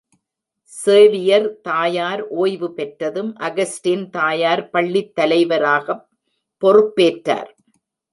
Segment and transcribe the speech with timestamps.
[0.63, 6.07] Xavier தாயார் ஓய்வு பெற்றதும், அகஸ்டின் தாயார் பள்ளித் தலைவராகப்
[6.63, 7.51] பொறுப்பேற்றார்.